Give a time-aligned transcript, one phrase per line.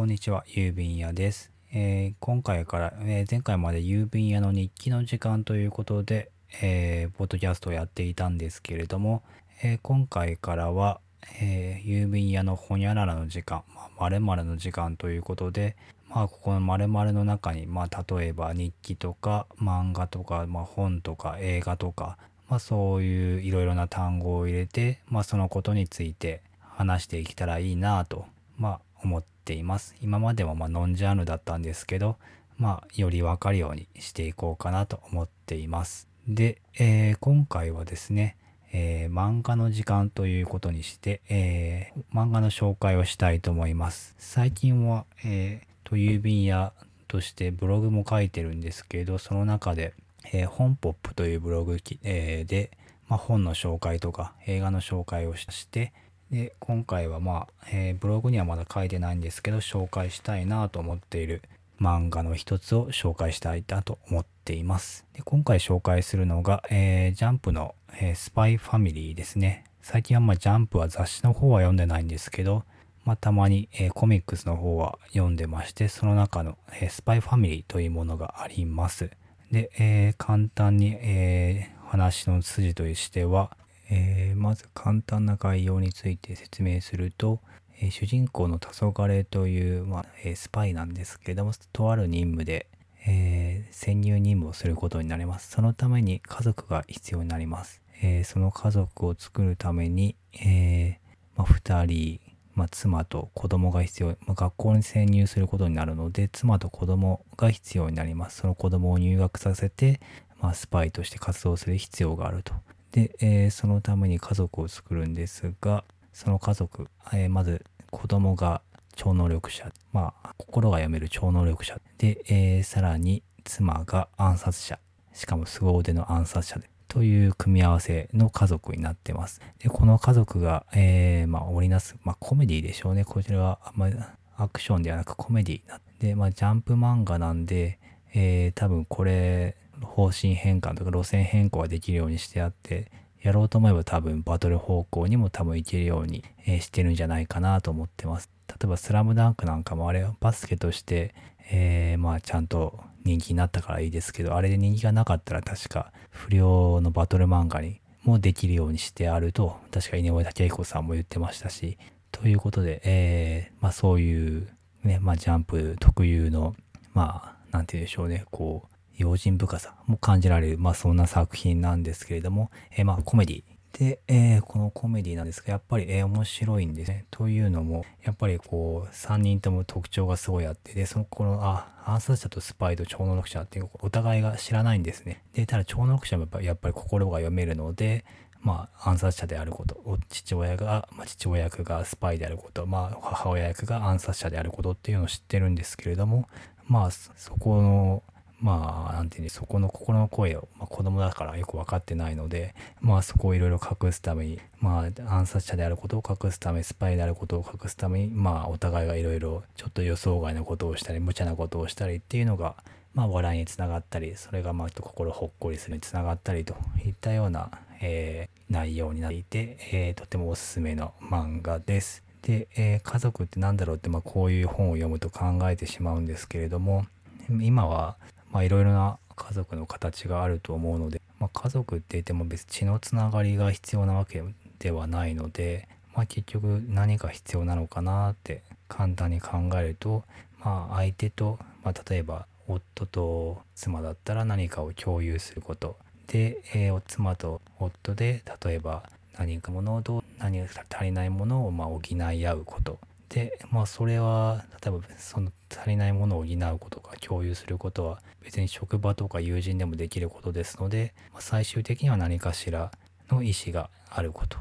[0.00, 1.52] こんにちは、郵便屋です。
[1.74, 6.30] えー今回から、えー前回まで郵便屋の日記の時間ということで、
[6.62, 9.22] えーポッドキャストをやっていたんですけれども、
[9.62, 11.02] えー今回からは、
[11.42, 15.76] え郵便屋のほにゃららの時間、まあ、〇〇の時間ということで、
[16.08, 22.16] まあ、ここの〇〇の中に、まあ、例えば日記とか漫画とか、まあ、本とか映画とか、
[22.48, 28.24] まあ、そういういろいろな単語を入れて、まあ、そのことについて話していけたらいいなと、
[28.56, 29.94] まあ、思っています。
[30.00, 32.16] 今までもまノンジャンルだったんですけど、
[32.58, 36.08] まあ、よりわかるようにしていこうかなと思っています。
[36.28, 38.36] で、えー今回はですね、
[38.72, 44.14] えー漫画の時間ということにして、えー漫画の紹介をしたいと思います。
[44.18, 46.72] 最近は、えーと郵便屋
[47.08, 49.94] としてブログも書いてるんですけど、その中で、
[50.32, 52.70] えー本ポップというブログ、えーで、
[53.08, 55.92] まあ、本の紹介とか映画の紹介をして、
[56.30, 61.42] で、今回はまあ、えーブログにはまだ書いてないんですけど、紹介したいなと思っている
[61.80, 65.04] 漫画の一つを紹介したいなと思っています。
[65.14, 69.64] で今回紹介するのが、えージャンプの、えースパイファミリーですね。
[69.82, 72.64] 最近あんまジャンプは雑誌の方は読んでないんですけど、
[73.04, 79.10] まあ、たまに、えーコミックスの方は読んでまして、その中の、えースパイファミリーというものがあります。
[79.50, 83.56] で、えー簡単に、え話の筋としては、
[83.90, 87.40] えーまず簡単な概要について説明すると、
[87.80, 92.66] えー主人公の黄昏という、まあえースパイなんですけれどもとある任務で、
[93.06, 95.50] え潜入任務をすることになります。
[95.50, 100.98] そのために家族が必要になります、えその家族を作るために、え
[101.36, 102.20] まあ、2人、
[102.54, 108.38] まあ、妻と子供が必要、まあ、学校に潜入することになるので妻と子供が必要になります。
[108.38, 110.00] その子供を入学させて、
[110.40, 112.52] まあ、スパイとして活動する必要があると。
[112.92, 118.62] で、えーそのために家族を作るんですがその家族、えーまず子供が
[118.94, 121.80] 超能力者まあ心が読める超能力者。
[121.98, 124.78] で、えーさらに妻が暗殺者。
[125.12, 126.70] しかも凄腕の暗殺者で。
[126.88, 129.40] という組み合わせの家族になってます。
[129.58, 133.04] でこの家族が、えーまあ、織りなす、まあ、コメディでしょうね。
[133.04, 133.88] こちらはあま
[134.36, 137.78] アクションではなくコメディなで、まあ、ジャンプ漫画なんで、
[138.12, 142.90] えー多分これ方針変換とか路線変更ができるようにしてあって
[143.22, 148.30] やろうと思えば多分バトル方向にも多分いけるように、してるんじゃないかなと思ってます。
[148.48, 151.14] 例えばスラムダンクなんかもあれバスケとして、
[151.50, 161.78] えーまあちゃんと人気になったからいいですけど、あれで人気がなかったら確か不良のバトル漫画にもできるようにしてあると、確か井上武彦さんも言ってましたし、
[162.10, 164.48] ということで、えーまあそういう
[164.82, 166.56] ね、まあジャンプ特有の、
[166.94, 173.42] まあなんて言うんでしょうね、こう、用心深さも感じられる、まあそんな作品なんですけれども、えーまあコメディ。
[173.72, 177.06] で、えーこのコメディなんですが、やっぱり、えー面白いんですね。
[177.10, 185.22] というのも、やっぱりこう、3人とも特徴がすごいあって、で、その、この、あ、暗殺者とスパイと超能力者っていう、お互いが知らないんですね。
[185.32, 188.04] で、ただ超能力者もやっぱりやっぱり心が読めるので、
[188.42, 196.28] まあ、暗殺者であること、お父親が、まあ、父親役がスパイであること、まあ、母親役が暗殺者であることっていうのを知ってるんですけれども、
[196.66, 198.02] まあ、そこの、
[198.40, 212.56] まあ、なんていう、そこの心の声を、まあ、子供だからよく分かってないので、まあ、そこをいろいろ隠すために、まあ、暗殺者であることを隠すため、スパイであることを隠すために、まあ、お互いがいろいろ、ちょっと予想外のことをしたり、無茶なことをしたりっていうのが、
[212.94, 217.50] まあ、笑いにつながったり、それが、まあ、心ほっこりするにつながったりといったような、
[217.80, 222.02] えー内容になっていて、えーとてもおすすめの漫画です。
[222.22, 226.84] で、えー家族って何だろうって、まあ、こういう本を読むと考えてしまうんですけれども、
[227.28, 227.96] 今は、
[228.30, 234.22] まあ、いろいろな家族の形があると思うので、まあ、家族って言っても別に血のつながりが必要なわけ
[234.58, 240.04] ではないので、まあ、結局何が必要なのかなって簡単に考えると、
[240.38, 245.76] まあ、相手と、まあ、例えば夫と妻だったら何かを共有すること。
[246.06, 248.82] で、えー妻と夫で例えば
[249.18, 252.78] 何かものをどう何か足りないものをま補い合うこと。
[253.10, 262.70] でまあそれは例えばその足りないものを補うことか共有することは別に職場とか友人でもできることですので、まあ最終的には何かしら
[263.10, 264.38] の意思があること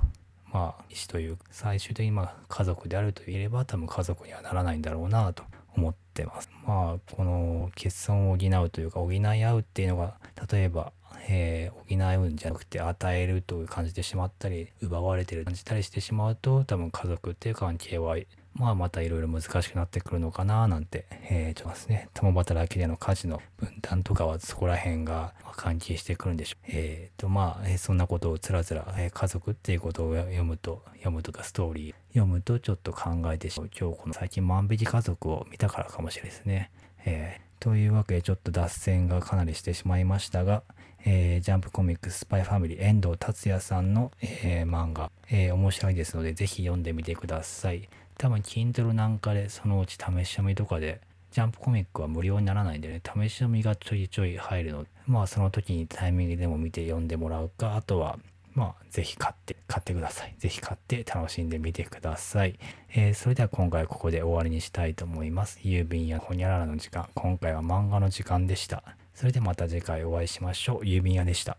[0.54, 5.44] まあ意思という最終的にまあ家族であると言えば多分家族にはならないんだろうなと
[5.76, 6.50] 思ってます。
[6.66, 10.16] まあこの欠損を補うというか補い合うっていうのが
[10.52, 10.92] 例えば、
[11.28, 18.16] えー補うんじゃなくて与えるという感じてしまったり奪われてる感じたりしてしまうと多分家族っていう関係は
[18.54, 26.66] まあまたいろいろ難しくなってくるのかななんて、えー、ちょっとですね、共働きでの家事の分担とかはそこら辺が関係してくるんでしょう。
[26.68, 33.70] えっ、ー、とまあ、えー、そんなことをつらつら、えー、家族っていうことを読むと、読むとかストーリー読むとちょっと考えてしまう。
[33.78, 36.72] 今日この最近万引き家族を見たからかもしれないですね。
[37.06, 40.64] えー、というわけでちょっと脱線がかなりしてしまいましたが、
[41.06, 47.90] えー、ジャンプコミックスパイファミリー遠藤達也さんの、えー、漫画、えー、面白いですのでぜひ読んでみてください。
[48.20, 51.02] 多分 Kindle なんかでそのうち試し読みとかで
[51.32, 58.20] ジャンプコミックは無料にならないんでね、試し読みがちょいちょい入るので、まあその時にタイミングでも見て読んでもらうか、あとは
[58.54, 60.36] まあ、ぜひ買って、買ってください。
[60.38, 62.60] ぜひ買って楽しんでみてください。
[62.94, 65.60] えー、それでは今回ここで終わりにしたいと思います。
[65.64, 67.08] 郵便やほにゃららの時間。
[67.14, 68.84] 今回は漫画の時間でした。
[69.14, 70.84] それではまた次回お会いしましょう。
[70.84, 71.58] 郵便屋でした。